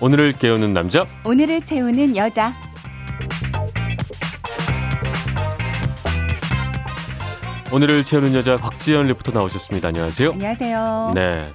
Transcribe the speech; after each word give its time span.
오늘을 0.00 0.32
깨우는 0.32 0.72
남자 0.72 1.06
오늘을 1.24 1.64
채우는 1.64 2.16
여자 2.16 2.52
오늘을 7.72 8.02
채우는 8.02 8.34
여자 8.34 8.56
곽지연 8.56 9.02
리포터 9.08 9.32
나오셨습니다. 9.32 9.88
안녕하세요. 9.88 10.32
안녕하세요. 10.32 11.12
네. 11.14 11.52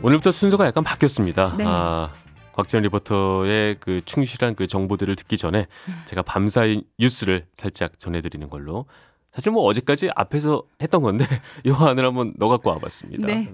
오늘부터 0.00 0.32
순서가 0.32 0.64
약간 0.64 0.82
바뀌었습니다. 0.82 1.56
네. 1.58 1.64
아, 1.66 2.08
곽지연 2.52 2.84
리포터의 2.84 3.76
그 3.78 4.00
충실한 4.04 4.54
그 4.54 4.66
정보들을 4.66 5.14
듣기 5.16 5.36
전에 5.36 5.66
제가 6.06 6.22
밤사이 6.22 6.84
뉴스를 6.98 7.46
살짝 7.54 7.98
전해드리는 7.98 8.48
걸로. 8.48 8.86
사실 9.34 9.52
뭐 9.52 9.64
어제까지 9.64 10.10
앞에서 10.14 10.62
했던 10.80 11.02
건데 11.02 11.24
요 11.66 11.74
안을 11.76 12.04
한번 12.04 12.34
넣어갖고 12.36 12.70
와봤습니다. 12.70 13.26
네. 13.26 13.52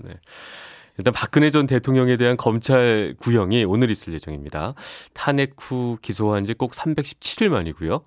일단 0.99 1.15
박근혜 1.15 1.51
전 1.51 1.67
대통령에 1.69 2.17
대한 2.17 2.37
검찰 2.37 3.15
구형이 3.21 3.65
오늘 3.65 3.89
있을 3.91 4.13
예정입니다. 4.15 4.75
탄핵 5.15 5.55
후 5.57 5.97
기소한 6.03 6.45
지 6.45 6.55
꼭 6.55 6.73
317일 6.73 7.49
만이고요. 7.51 8.03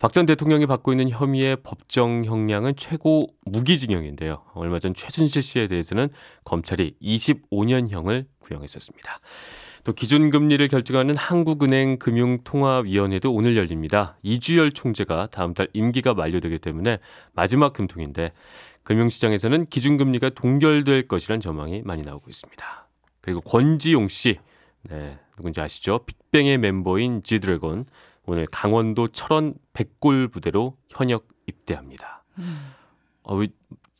박 0.00 0.12
전 0.12 0.26
대통령이 0.26 0.66
받고 0.66 0.92
있는 0.92 1.08
혐의의 1.08 1.56
법정 1.62 2.24
형량은 2.24 2.74
최고 2.76 3.28
무기징역인데요. 3.46 4.42
얼마 4.54 4.80
전 4.80 4.92
최순실 4.92 5.42
씨에 5.42 5.68
대해서는 5.68 6.08
검찰이 6.44 6.96
25년형을 7.00 8.26
구형했었습니다. 8.40 9.20
또 9.84 9.92
기준금리를 9.92 10.66
결정하는 10.68 11.14
한국은행 11.14 11.98
금융통화위원회도 11.98 13.32
오늘 13.32 13.56
열립니다. 13.56 14.16
이주열 14.22 14.72
총재가 14.72 15.28
다음 15.30 15.52
달 15.52 15.68
임기가 15.74 16.14
만료되기 16.14 16.58
때문에 16.58 16.98
마지막 17.34 17.74
금통인데 17.74 18.32
금융시장에서는 18.82 19.66
기준금리가 19.66 20.30
동결될 20.30 21.06
것이란 21.06 21.40
전망이 21.40 21.82
많이 21.84 22.02
나오고 22.02 22.30
있습니다. 22.30 22.88
그리고 23.20 23.42
권지용 23.42 24.08
씨, 24.08 24.38
네, 24.82 25.18
누군지 25.36 25.60
아시죠? 25.60 26.00
빅뱅의 26.06 26.58
멤버인 26.58 27.22
지드래곤 27.22 27.84
오늘 28.24 28.46
강원도 28.46 29.08
철원 29.08 29.54
백골 29.74 30.28
부대로 30.28 30.76
현역 30.88 31.28
입대합니다. 31.46 32.24
음. 32.38 32.72
어, 33.22 33.36
왜 33.36 33.48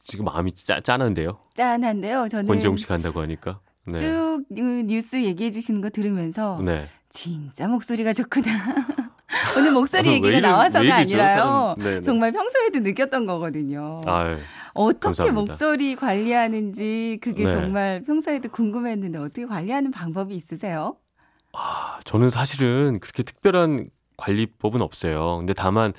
지금 0.03 0.25
마음이 0.25 0.53
짜, 0.53 0.81
짠한데요? 0.81 1.41
짠한데요. 1.55 2.28
저는 2.28 2.47
권지용 2.47 2.78
씨 2.78 2.87
간다고 2.87 3.20
하니까. 3.20 3.61
네. 3.87 3.99
쭉 3.99 4.45
음, 4.59 4.87
뉴스 4.87 5.23
얘기해 5.23 5.51
주시는 5.51 5.81
거 5.81 5.91
들으면서 5.91 6.61
네. 6.65 6.87
진짜 7.11 7.69
목소리가 7.69 8.13
좋구나. 8.13 8.47
오늘 9.57 9.73
목소리 9.73 10.01
아, 10.09 10.11
왜 10.11 10.17
얘기가 10.17 10.29
왜 10.29 10.41
나와서가 10.41 10.95
아니라요. 10.97 11.37
사람. 11.37 11.79
네네. 11.79 12.01
정말 12.03 12.33
평소에도 12.33 12.81
느꼈던 12.81 13.27
거거든요. 13.27 14.03
아유, 14.07 14.39
어떻게 14.75 15.01
감사합니다. 15.09 15.41
목소리 15.41 15.97
관리하는지 15.97 17.19
그게 17.21 17.45
네. 17.45 17.51
정말 17.51 18.03
평소에도 18.05 18.49
궁금했는데 18.51 19.19
어떻게 19.19 19.47
관리하는 19.47 19.91
방법이 19.91 20.35
있으세요? 20.35 20.97
아, 21.53 21.99
저는 22.05 22.31
사실은 22.31 23.01
그렇게 23.01 23.23
특별한 23.23 23.89
관리법은 24.17 24.81
없어요. 24.83 25.39
근데 25.39 25.53
다만 25.55 25.93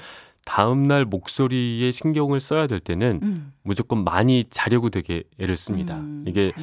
다음날 0.46 1.06
목소리에 1.06 1.92
신경을 1.92 2.40
써야 2.40 2.68
될 2.68 2.80
때는 2.80 3.20
음. 3.24 3.54
무조건 3.64 4.04
많이 4.04 4.46
자려고 4.50 4.90
되게 4.90 5.24
애를 5.40 5.58
씁니다. 5.58 5.98
음, 5.98 6.24
이게. 6.28 6.54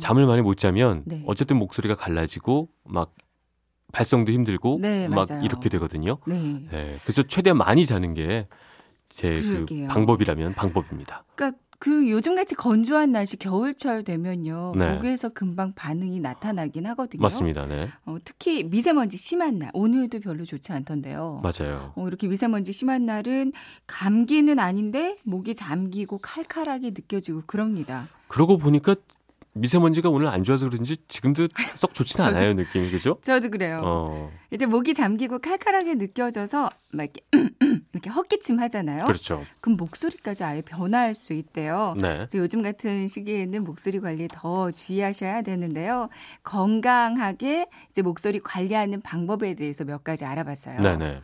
잠을 0.00 0.26
많이 0.26 0.42
못 0.42 0.56
자면 0.56 1.02
네. 1.04 1.22
어쨌든 1.26 1.58
목소리가 1.58 1.94
갈라지고 1.94 2.70
막 2.84 3.14
발성도 3.92 4.32
힘들고 4.32 4.78
네, 4.80 5.06
막 5.08 5.28
맞아요. 5.28 5.44
이렇게 5.44 5.68
되거든요. 5.68 6.18
네. 6.26 6.66
네, 6.70 6.92
그래서 7.02 7.22
최대한 7.22 7.58
많이 7.58 7.86
자는 7.86 8.14
게 8.14 8.48
제그 9.10 9.48
그러게요. 9.48 9.88
방법이라면 9.88 10.54
방법입니다. 10.54 11.24
그러니까 11.36 11.58
그 11.84 12.08
요즘같이 12.08 12.54
건조한 12.54 13.12
날씨 13.12 13.36
겨울철 13.36 14.04
되면요 14.04 14.72
네. 14.74 14.94
목에서 14.94 15.28
금방 15.28 15.74
반응이 15.74 16.18
나타나긴 16.18 16.86
하거든요. 16.86 17.20
맞습니다. 17.20 17.66
네. 17.66 17.90
어, 18.06 18.16
특히 18.24 18.64
미세먼지 18.64 19.18
심한 19.18 19.58
날 19.58 19.70
오늘도 19.74 20.20
별로 20.20 20.46
좋지 20.46 20.72
않던데요. 20.72 21.42
맞아요. 21.42 21.92
어, 21.94 22.08
이렇게 22.08 22.26
미세먼지 22.26 22.72
심한 22.72 23.04
날은 23.04 23.52
감기는 23.86 24.58
아닌데 24.58 25.18
목이 25.24 25.54
잠기고 25.54 26.20
칼칼하게 26.22 26.92
느껴지고 26.92 27.42
그럽니다. 27.44 28.08
그러고 28.28 28.56
보니까 28.56 28.96
미세먼지가 29.54 30.08
오늘 30.10 30.26
안 30.28 30.42
좋아서 30.44 30.68
그런지 30.68 30.96
지금도 31.08 31.48
썩 31.76 31.94
좋지는 31.94 32.26
저도- 32.26 32.34
않아요, 32.34 32.54
느낌이. 32.54 32.90
그죠? 32.90 33.18
저도 33.22 33.50
그래요. 33.50 33.80
어, 33.84 34.30
이제 34.50 34.66
목이 34.66 34.94
잠기고 34.94 35.38
칼칼하게 35.38 35.94
느껴져서 35.94 36.70
막 36.92 37.02
이렇게 37.04 37.20
이렇게 37.92 38.10
헛기침 38.10 38.58
하잖아요. 38.58 39.04
그렇죠. 39.04 39.44
그럼 39.60 39.76
목소리까지 39.76 40.42
아예 40.44 40.62
변화할 40.62 41.14
수 41.14 41.32
있대요. 41.32 41.94
네. 41.96 42.16
그래서 42.16 42.38
요즘 42.38 42.62
같은 42.62 43.06
시기에는 43.06 43.62
목소리 43.64 44.00
관리 44.00 44.26
더 44.30 44.70
주의하셔야 44.72 45.42
되는데요. 45.42 46.08
건강하게 46.42 47.68
이제 47.90 48.02
목소리 48.02 48.40
관리하는 48.40 49.00
방법에 49.00 49.54
대해서 49.54 49.84
몇 49.84 50.02
가지 50.02 50.24
알아봤어요. 50.24 50.80
네네. 50.80 51.20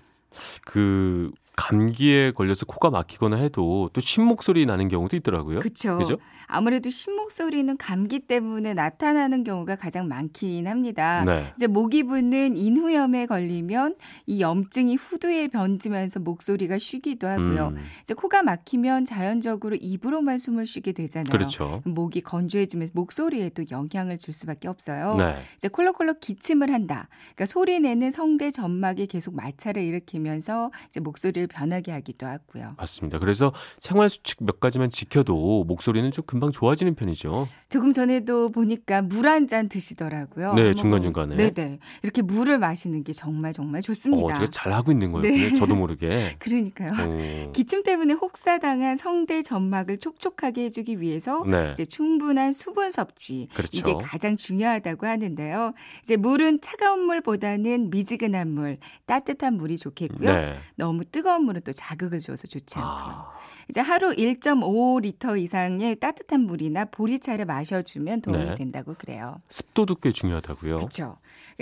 그 0.65 1.33
감기에 1.61 2.31
걸려서 2.31 2.65
코가 2.65 2.89
막히거나 2.89 3.37
해도 3.37 3.91
또쉰 3.93 4.25
목소리 4.25 4.65
나는 4.65 4.89
경우도 4.89 5.17
있더라고요. 5.19 5.59
그렇죠. 5.59 5.99
아무래도 6.47 6.91
신목소리는 6.91 7.77
감기 7.77 8.19
때문에 8.19 8.75
나타나는 8.75 9.45
경우가 9.45 9.77
가장 9.77 10.09
많긴 10.09 10.67
합니다. 10.67 11.23
네. 11.25 11.53
이제 11.55 11.67
목이 11.67 12.03
붓는 12.05 12.57
인후염에 12.57 13.27
걸리면 13.27 13.97
이 14.27 14.41
염증이 14.41 14.97
후두에 14.97 15.49
번지면서 15.49 16.21
목소리가 16.21 16.79
쉬기도 16.79 17.29
하고요. 17.29 17.69
음, 17.69 17.79
이제 18.03 18.15
코가 18.15 18.43
막히면 18.43 19.05
자연적으로 19.05 19.77
입으로만 19.81 20.39
숨을 20.39 20.67
쉬게 20.67 20.93
되잖아요. 20.93 21.31
그렇죠. 21.31 21.83
목이 21.85 22.23
건조해지면서 22.23 22.93
목소리에 22.95 23.51
도 23.51 23.63
영향을 23.71 24.19
줄 24.19 24.35
수밖에 24.35 24.67
없어요. 24.67 25.17
네. 25.17 25.37
이제 25.57 25.69
콜록콜록 25.69 26.21
기침을 26.21 26.73
한다. 26.73 27.09
그러니까 27.35 27.47
소리 27.47 27.79
내는 27.81 28.11
성대 28.11 28.51
점막에 28.51 29.07
계속 29.07 29.37
마찰을 29.37 29.83
일으키면서 29.83 30.73
이제 30.89 31.01
목소리를 31.01 31.47
변하게 31.51 31.93
하기도 31.93 32.27
하고요. 32.27 32.75
맞습니다. 32.79 33.19
그래서 33.19 33.53
생활 33.79 34.09
수칙 34.09 34.39
몇 34.43 34.61
가지만 34.61 34.89
지켜도 34.89 35.65
목소리는 35.65 36.11
좀 36.13 36.25
금방 36.27 36.51
좋아지는 36.53 36.95
편이죠. 36.95 37.47
조금 37.69 37.93
전에도 37.93 38.49
보니까 38.49 39.03
물 39.03 39.27
한 39.27 39.49
잔 39.49 39.69
드시더라고요. 39.69 40.55
네, 40.55 40.65
뭐, 40.65 40.75
중간 40.75 41.03
중간에. 41.03 41.35
네 41.37 41.51
네. 41.51 41.79
이렇게 42.03 42.23
물을 42.23 42.59
마시는 42.59 43.03
게 43.05 43.13
정말 43.13 43.53
정말 43.53 43.83
좋습니다. 43.83 44.25
어, 44.25 44.33
제가 44.35 44.47
잘 44.51 44.73
하고 44.73 44.93
있는 44.93 45.11
거예요. 45.13 45.23
네. 45.29 45.55
저도 45.57 45.75
모르게. 45.75 46.37
그러니까요. 46.39 46.93
어, 46.93 47.53
기침 47.53 47.83
때문에 47.83 48.15
혹사당한 48.15 48.97
성대 48.97 49.43
점막을 49.43 49.99
촉촉하게 49.99 50.65
해주기 50.65 51.01
위해서 51.01 51.45
네. 51.47 51.71
이제 51.73 51.85
충분한 51.85 52.53
수분 52.53 52.91
섭취 52.91 53.49
그렇죠. 53.55 53.71
이게 53.73 53.95
가장 54.01 54.37
중요하다고 54.37 55.07
하는데요. 55.07 55.73
이제 56.05 56.17
물은 56.17 56.61
차가운 56.61 57.01
물보다는 57.07 57.91
미지근한 57.91 58.49
물, 58.53 58.79
따뜻한 59.07 59.55
물이 59.55 59.79
좋겠고요. 59.79 60.33
네. 60.33 60.55
너무 60.77 61.05
뜨거 61.05 61.30
운 61.37 61.45
물은 61.45 61.63
또 61.65 61.73
자극을 61.73 62.21
줘서 62.21 62.47
좋지 62.47 62.79
않고요. 62.79 63.15
아, 63.15 63.39
이제 63.69 63.81
하루 63.81 64.15
1.5리터 64.15 65.41
이상의 65.41 65.97
따뜻한 66.01 66.41
물이나 66.41 66.87
보리차를 66.87 67.45
마셔주면 67.47 68.23
도움이 68.23 68.45
네. 68.45 68.55
된다고 68.55 68.95
그래요. 68.95 69.41
습도도 69.49 69.97
꽤 69.97 70.13
중요하다고요. 70.13 70.77
그렇죠. 70.77 71.17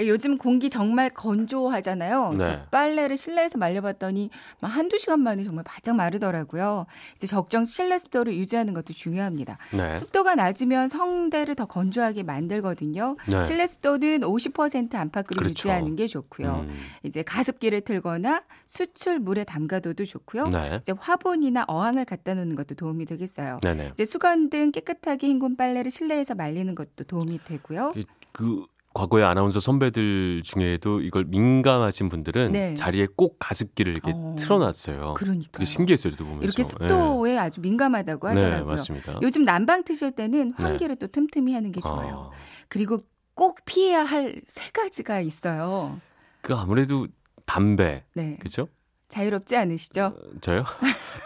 요즘 0.07 0.39
공기 0.39 0.71
정말 0.71 1.11
건조하잖아요. 1.11 2.35
네. 2.35 2.45
저 2.45 2.63
빨래를 2.71 3.17
실내에서 3.17 3.59
말려봤더니 3.59 4.31
막 4.61 4.69
한두 4.69 4.99
시간 4.99 5.21
만에 5.21 5.45
정말 5.45 5.65
바짝 5.65 5.97
마르더라고요. 5.97 6.87
이제 7.17 7.27
적정 7.27 7.65
실내 7.65 7.99
습도를 7.99 8.35
유지하는 8.37 8.75
것도 8.75 8.93
중요합니다. 8.93 9.59
네. 9.73 9.93
습도가 9.95 10.35
낮으면 10.35 10.89
성대를 10.89 11.55
더 11.55 11.67
건조하게 11.67 12.23
만들거든요. 12.23 13.17
네. 13.31 13.43
실내 13.43 13.67
습도는 13.67 14.21
50% 14.21 14.95
안팎으로 14.95 15.39
그렇죠. 15.39 15.51
유지하는 15.51 15.97
게 15.97 16.07
좋고요. 16.07 16.67
음, 16.69 16.77
이제 17.03 17.23
가습기를 17.23 17.81
틀거나 17.83 18.43
수출 18.65 19.19
물에 19.19 19.45
담가둬도 19.45 20.05
좋고요. 20.05 20.49
네. 20.49 20.79
이제 20.83 20.93
화분이나 20.99 21.65
어항을 21.67 22.05
갖다 22.05 22.35
놓는 22.35 22.55
것도 22.55 22.75
도움이 22.75 23.05
되겠어요. 23.07 23.61
이제 23.93 24.05
수건 24.05 24.51
등 24.51 24.71
깨끗하게 24.73 25.29
헹군 25.29 25.57
빨래를 25.57 25.91
실내에서 25.91 26.35
말리는 26.35 26.75
것도 26.75 27.05
도움이 27.05 27.41
되고요. 27.45 27.95
그 28.33 28.67
과거의 28.99 29.25
아나운서 29.25 29.61
선배들 29.61 30.43
중에도 30.43 31.01
이걸 31.01 31.25
민감하신 31.25 32.09
분들은 32.09 32.53
네. 32.53 32.75
자리에 32.75 33.07
꼭 33.15 33.37
가습기를 33.39 33.93
이렇게 33.93 34.11
어, 34.13 34.35
틀어놨어요. 34.39 35.15
그러니까요. 35.15 35.51
그게 35.53 35.65
신기했어요, 35.65 36.11
저도 36.13 36.25
보면서. 36.25 36.45
이렇게 36.45 36.65
습도에 36.65 37.39
아주 37.39 37.61
민감하다고 37.61 38.29
네. 38.29 38.35
네, 38.35 38.41
하더라고요. 38.41 38.67
맞습니다. 38.73 39.19
요즘 39.23 39.45
난방 39.45 39.85
트실 39.85 40.11
때는 40.13 40.53
환기를 40.57 40.97
또 40.97 41.07
틈틈이 41.07 41.55
하는 41.55 41.71
게 41.71 41.81
좋아요. 41.81 42.31
아, 42.33 42.37
그리고 42.69 43.05
꼭 43.35 43.61
피해야 43.65 44.03
할 44.03 44.35
세 44.49 44.71
가지가 44.73 45.21
있어요. 45.21 46.01
그 46.41 46.55
아무래도 46.55 47.07
담배, 47.47 48.05
네. 48.15 48.37
그죠? 48.41 48.69
자유롭지 49.09 49.57
않으시죠? 49.57 50.15
저요? 50.41 50.65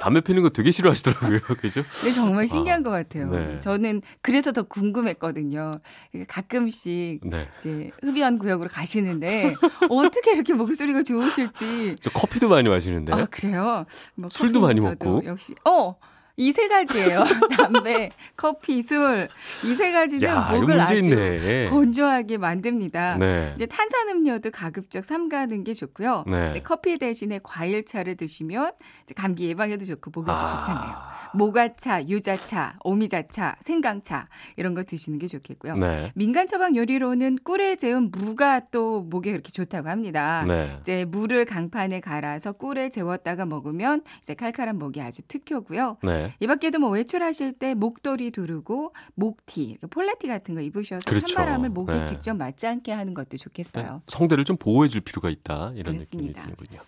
담배 0.00 0.20
피는 0.20 0.42
거 0.42 0.50
되게 0.50 0.70
싫어하시더라고요, 0.70 1.40
그죠? 1.60 1.82
네, 2.04 2.10
정말 2.12 2.46
신기한 2.46 2.82
것 2.82 2.90
같아요. 2.90 3.28
네. 3.30 3.58
저는 3.60 4.02
그래서 4.20 4.52
더 4.52 4.62
궁금했거든요. 4.62 5.80
가끔씩 6.28 7.20
네. 7.24 7.48
이제 7.58 7.90
흡연 8.02 8.38
구역으로 8.38 8.68
가시는데 8.68 9.54
어떻게 9.90 10.32
이렇게 10.34 10.54
목소리가 10.54 11.02
좋으실지. 11.02 11.96
저 12.00 12.10
커피도 12.10 12.48
많이 12.48 12.68
마시는데. 12.68 13.12
아 13.12 13.26
그래요? 13.26 13.84
뭐 14.14 14.28
술도 14.30 14.60
많이 14.60 14.80
먹고. 14.80 15.22
역시 15.24 15.54
어 15.64 15.96
이 16.36 16.50
세 16.52 16.66
가지예요. 16.68 17.24
담배, 17.56 18.10
커피, 18.36 18.80
술. 18.82 19.28
이 19.64 19.74
세 19.74 19.92
가지는 19.92 20.28
야, 20.28 20.50
목을 20.52 20.80
아주 20.80 20.96
있네. 20.98 21.68
건조하게 21.68 22.38
만듭니다. 22.38 23.16
네. 23.18 23.52
이제 23.56 23.66
탄산음료도 23.66 24.50
가급적 24.50 25.04
삼가는 25.04 25.62
게 25.64 25.74
좋고요. 25.74 26.24
네. 26.26 26.60
커피 26.64 26.98
대신에 26.98 27.40
과일차를 27.42 28.16
드시면 28.16 28.72
이제 29.04 29.14
감기 29.14 29.48
예방에도 29.48 29.84
좋고 29.84 30.10
목에도 30.10 30.32
아. 30.32 30.54
좋잖아요. 30.54 31.12
모가차, 31.34 32.06
유자차, 32.08 32.76
오미자차, 32.84 33.56
생강차 33.60 34.24
이런 34.56 34.74
거 34.74 34.84
드시는 34.84 35.18
게 35.18 35.26
좋겠고요. 35.26 35.76
네. 35.76 36.12
민간 36.14 36.46
처방 36.46 36.76
요리로는 36.76 37.38
꿀에 37.44 37.76
재운 37.76 38.10
무가 38.10 38.60
또 38.70 39.00
목에 39.02 39.30
그렇게 39.32 39.50
좋다고 39.50 39.88
합니다. 39.88 40.44
네. 40.46 40.76
이제 40.80 41.04
물을 41.06 41.44
강판에 41.44 42.00
갈아서 42.00 42.52
꿀에 42.52 42.88
재웠다가 42.90 43.46
먹으면 43.46 44.02
이제 44.20 44.34
칼칼한 44.34 44.78
목이 44.78 45.00
아주 45.00 45.22
특효고요. 45.28 45.98
네. 46.02 46.31
이 46.40 46.46
밖에도 46.46 46.78
뭐 46.78 46.90
외출하실 46.90 47.54
때 47.54 47.74
목도리 47.74 48.30
두르고 48.30 48.94
목티, 49.14 49.64
이렇게 49.64 49.86
폴레티 49.86 50.26
같은 50.26 50.54
거 50.54 50.60
입으셔서 50.60 51.08
그렇죠. 51.08 51.26
찬바람을 51.26 51.70
목에 51.70 51.98
네. 51.98 52.04
직접 52.04 52.34
맞지 52.34 52.66
않게 52.66 52.92
하는 52.92 53.14
것도 53.14 53.36
좋겠어요. 53.36 54.02
성대를 54.06 54.44
좀 54.44 54.56
보호해 54.56 54.88
줄 54.88 55.00
필요가 55.00 55.30
있다. 55.30 55.72
이런 55.74 55.94
그렇습니다. 55.94 56.42
느낌이 56.42 56.56
드는군요. 56.56 56.80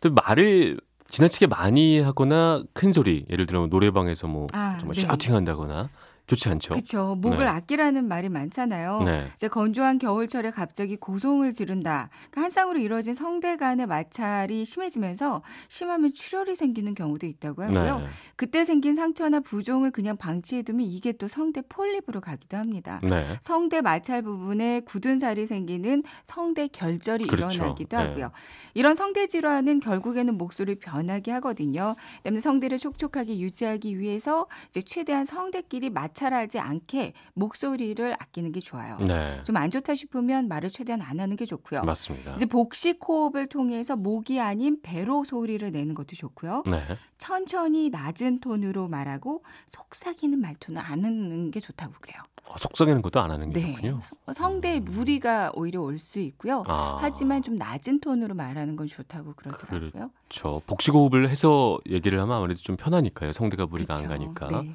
또 0.00 0.10
말을 0.10 0.80
지나치게 1.08 1.46
많이 1.46 2.00
하거나 2.00 2.64
큰 2.72 2.92
소리, 2.92 3.24
예를 3.30 3.46
들어 3.46 3.60
뭐 3.60 3.68
노래방에서 3.68 4.26
뭐 4.26 4.46
아, 4.52 4.76
정말 4.78 4.94
네. 4.96 5.02
샤우팅한다거나 5.02 5.90
좋지 6.26 6.48
않죠. 6.48 6.72
그렇죠. 6.72 7.16
목을 7.16 7.38
네. 7.38 7.44
아끼라는 7.44 8.08
말이 8.08 8.28
많잖아요. 8.28 9.02
네. 9.04 9.26
이제 9.34 9.48
건조한 9.48 9.98
겨울철에 9.98 10.50
갑자기 10.50 10.96
고송을 10.96 11.52
지른다. 11.52 12.08
그러니까 12.30 12.42
한 12.42 12.50
쌍으로 12.50 12.78
이루어진 12.78 13.14
성대 13.14 13.56
간의 13.56 13.86
마찰이 13.86 14.64
심해지면서 14.64 15.42
심하면 15.68 16.14
출혈이 16.14 16.56
생기는 16.56 16.94
경우도 16.94 17.26
있다고 17.26 17.62
하고요. 17.62 17.98
네. 17.98 18.06
그때 18.36 18.64
생긴 18.64 18.94
상처나 18.94 19.40
부종을 19.40 19.90
그냥 19.90 20.16
방치해두면 20.16 20.86
이게 20.86 21.12
또 21.12 21.28
성대 21.28 21.60
폴립으로 21.62 22.20
가기도 22.20 22.56
합니다. 22.56 23.00
네. 23.02 23.24
성대 23.40 23.82
마찰 23.82 24.22
부분에 24.22 24.80
굳은 24.80 25.18
살이 25.18 25.46
생기는 25.46 26.02
성대 26.24 26.68
결절이 26.68 27.26
그렇죠. 27.26 27.56
일어나기도 27.56 27.96
네. 27.96 28.02
하고요. 28.02 28.30
이런 28.72 28.94
성대 28.94 29.26
질환은 29.26 29.80
결국에는 29.80 30.38
목소리를 30.38 30.80
변하게 30.80 31.32
하거든요. 31.32 31.96
때문에 32.22 32.40
성대를 32.40 32.78
촉촉하게 32.78 33.38
유지하기 33.38 33.98
위해서 33.98 34.46
이제 34.68 34.80
최대한 34.82 35.24
성대끼리 35.24 35.90
마찰하지 36.18 36.58
않게 36.60 37.12
목소리를 37.34 38.14
아끼는 38.18 38.52
게 38.52 38.60
좋아요. 38.60 38.98
네. 39.00 39.42
좀안 39.44 39.70
좋다 39.70 39.94
싶으면 39.96 40.48
말을 40.48 40.70
최대한 40.70 41.02
안 41.02 41.18
하는 41.20 41.36
게 41.36 41.44
좋고요. 41.44 41.82
맞습니다. 41.82 42.34
이제 42.36 42.46
복식 42.46 43.00
호흡을 43.06 43.48
통해서 43.48 43.96
목이 43.96 44.40
아닌 44.40 44.80
배로 44.82 45.24
소리를 45.24 45.68
내는 45.70 45.94
것도 45.94 46.14
좋고요. 46.16 46.62
네. 46.66 46.80
천천히 47.18 47.90
낮은 47.90 48.40
톤으로 48.40 48.88
말하고 48.88 49.42
속삭이는 49.68 50.40
말투는 50.40 50.80
안 50.80 51.04
하는 51.04 51.50
게 51.50 51.58
좋다고 51.60 51.92
그래요. 52.00 52.18
어, 52.46 52.56
속삭이는 52.58 53.02
것도 53.02 53.20
안 53.20 53.30
하는 53.30 53.50
게 53.50 53.60
네. 53.60 53.72
좋군요. 53.74 53.98
성- 54.02 54.34
성대에 54.34 54.80
무리가 54.80 55.50
오히려 55.54 55.80
올 55.82 55.98
수 55.98 56.18
있고요. 56.20 56.62
아. 56.66 56.98
하지만 57.00 57.42
좀 57.42 57.56
낮은 57.56 58.00
톤으로 58.00 58.34
말하는 58.34 58.76
건 58.76 58.86
좋다고 58.86 59.32
그러더라고요. 59.34 60.10
저 60.28 60.60
복식호흡을 60.66 61.28
해서 61.30 61.78
얘기를 61.88 62.20
하면 62.20 62.36
아무래도 62.36 62.60
좀 62.60 62.76
편하니까요. 62.76 63.32
성대가 63.32 63.66
무리가 63.66 63.94
안 63.94 64.02
그쵸. 64.02 64.08
가니까. 64.10 64.48
네. 64.62 64.74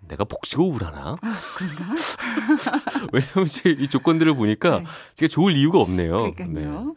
내가 0.00 0.24
복식호흡을 0.24 0.86
하나? 0.86 1.14
아, 1.20 1.40
그런가? 1.56 1.84
왜냐하면 3.12 3.46
지금 3.46 3.76
이 3.80 3.88
조건들을 3.88 4.34
보니까 4.34 4.78
네. 4.80 4.84
제가 5.16 5.28
좋을 5.28 5.56
이유가 5.56 5.80
없네요. 5.80 6.32
그러니까요. 6.34 6.94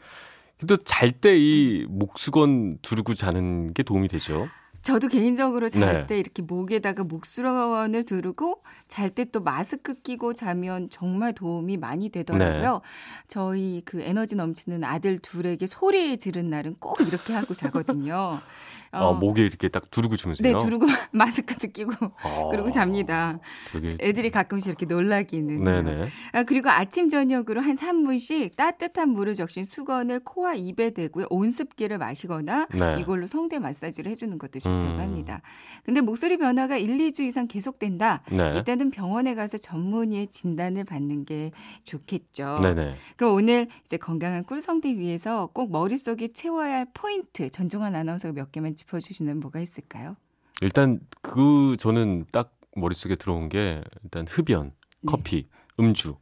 또잘때 0.68 1.38
이 1.38 1.86
목수건 1.90 2.78
두르고 2.82 3.16
자는 3.16 3.74
게 3.74 3.84
도움이 3.84 4.08
되죠. 4.08 4.48
저도 4.82 5.08
개인적으로 5.10 5.70
잘 5.70 5.94
네. 5.94 6.08
때 6.08 6.18
이렇게 6.20 6.42
목에다가 6.42 7.04
목수건을 7.04 8.04
두르고 8.04 8.64
잘 8.88 9.12
때 9.12 9.26
또 9.32 9.40
마스크 9.42 9.94
끼고 9.94 10.34
자면 10.34 10.90
정말 10.90 11.34
도움이 11.34 11.78
많이 11.78 12.10
되더라고요. 12.10 12.74
네. 12.74 12.80
저희 13.28 13.82
그 13.86 14.02
에너지 14.02 14.36
넘치는 14.36 14.84
아들 14.84 15.20
둘에게 15.20 15.68
소리 15.68 16.18
지른 16.18 16.50
날은 16.50 16.76
꼭 16.80 17.00
이렇게 17.02 17.34
하고 17.34 17.54
자거든요. 17.54 18.40
어, 18.94 19.14
목에 19.14 19.44
이렇게 19.44 19.70
딱 19.70 19.90
두르고 19.90 20.18
주무세요. 20.18 20.44
네, 20.52 20.58
두르고 20.62 20.86
마스크도 21.14 21.70
끼고 21.70 21.94
어, 22.24 22.50
그러고 22.52 22.70
잡니다. 22.70 23.40
되게 23.72 23.98
애들이 24.02 24.30
가끔씩 24.32 24.68
이렇게 24.68 24.86
놀라기는. 24.86 25.64
네네. 25.64 26.08
아, 26.34 26.44
그리고 26.44 26.70
아침 26.70 27.08
저녁으로 27.08 27.62
한 27.62 27.76
3분씩 27.76 28.58
따뜻한 28.58 29.10
물을 29.10 29.34
적신 29.34 29.64
수건을 29.64 30.22
코와 30.26 30.56
입에 30.56 30.90
대고요. 30.90 31.28
온습기를 31.30 32.00
마시거나 32.00 32.68
네. 32.74 32.96
이걸로 33.00 33.28
성대 33.28 33.60
마사지를 33.60 34.12
해주는 34.12 34.38
것도 34.38 34.60
좋다고 34.72 34.94
음. 34.94 35.00
합니다. 35.00 35.42
근데 35.84 36.02
목소리 36.02 36.38
변화가 36.38 36.78
1, 36.78 36.98
2주 36.98 37.22
이상 37.22 37.48
계속된다. 37.48 38.24
네. 38.32 38.60
이때는 38.60 38.92
병원에 38.92 39.36
가서 39.36 39.58
전문의의 39.58 40.28
진단을 40.28 40.84
받는 40.84 41.26
게 41.26 41.52
좋겠죠. 41.84 42.60
네네. 42.62 42.96
그럼 43.18 43.36
오늘 43.36 43.68
이제 43.86 43.98
건강한 43.98 44.44
꿀 44.44 44.62
성대 44.62 44.96
위해서 44.98 45.50
꼭 45.54 45.72
머릿속에 45.72 46.30
채워야 46.30 46.78
할 46.78 46.88
포인트 46.94 47.50
전종환 47.50 47.96
아나운서가 47.96 48.34
몇 48.34 48.52
개만 48.52 48.76
짚어 48.76 49.00
주시는 49.00 49.40
뭐가 49.40 49.60
있을까요? 49.60 50.16
일단 50.62 51.00
그 51.22 51.76
저는 51.80 52.26
딱 52.32 52.56
머릿속에 52.76 53.16
들어온 53.16 53.50
게 53.50 53.82
일단 54.04 54.26
흡연, 54.28 54.68
네. 54.68 54.72
커피, 55.06 55.48
음주. 55.80 56.16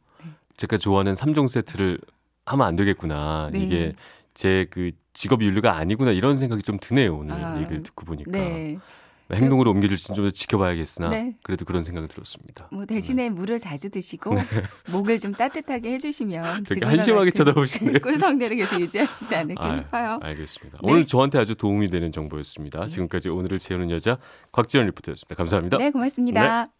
제가 0.56 0.76
좋아하는 0.76 1.12
3종 1.12 1.48
세트를 1.48 1.98
하면 2.46 2.66
안 2.66 2.76
되겠구나. 2.76 3.50
네. 3.52 3.60
이게 3.60 3.90
제 4.34 4.66
그 4.70 4.92
직업 5.12 5.42
윤리가 5.42 5.76
아니구나 5.76 6.12
이런 6.12 6.36
생각이 6.36 6.62
좀 6.62 6.78
드네요. 6.80 7.16
오늘 7.16 7.34
아, 7.34 7.60
얘기를 7.60 7.82
듣고 7.82 8.04
보니까. 8.04 8.30
네. 8.30 8.78
행동으로 9.32 9.70
옮겨질지 9.70 10.12
좀 10.14 10.30
지켜봐야겠으나 10.30 11.08
네. 11.08 11.36
그래도 11.44 11.64
그런 11.64 11.82
생각이 11.82 12.08
들었습니다. 12.08 12.68
뭐 12.72 12.84
대신에 12.84 13.30
물을 13.30 13.58
자주 13.58 13.90
드시고 13.90 14.34
목을 14.90 15.18
좀 15.18 15.32
따뜻하게 15.32 15.88
네. 15.88 15.94
해주시면 15.94 16.64
되게 16.64 16.84
한심하게 16.84 17.30
쳐다보시네요. 17.30 17.98
꿀성대를 18.02 18.56
계속 18.56 18.80
유지하시지 18.80 19.34
않을까 19.34 19.64
아, 19.64 19.74
싶어요. 19.74 20.18
알겠습니다. 20.22 20.78
네. 20.82 20.92
오늘 20.92 21.06
저한테 21.06 21.38
아주 21.38 21.54
도움이 21.54 21.88
되는 21.88 22.10
정보였습니다. 22.10 22.86
지금까지 22.86 23.28
오늘을 23.28 23.58
채우는 23.58 23.90
여자 23.90 24.18
곽지연 24.52 24.86
리포터였습니다. 24.86 25.34
감사합니다. 25.36 25.78
네, 25.78 25.90
고맙습니다. 25.90 26.70